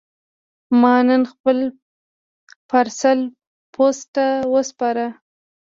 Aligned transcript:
ما 0.81 0.95
نن 1.07 1.21
خپل 1.31 1.57
پارسل 2.69 3.19
پوسټ 3.73 4.07
ته 4.15 4.25
وسپاره. 4.53 5.05